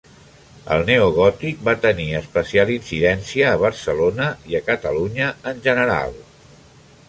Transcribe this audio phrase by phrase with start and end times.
[0.75, 6.21] El neogòtic va tenir especial incidència a Barcelona i a Catalunya en general.